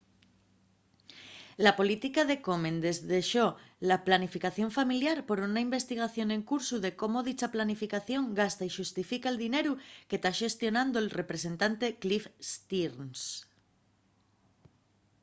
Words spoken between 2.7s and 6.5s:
desdexó la planificación familiar por una investigación en